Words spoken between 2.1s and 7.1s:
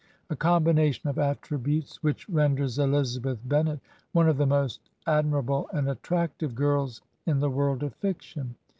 renders Elizabeth Bennet one of the most admirable and attractive girls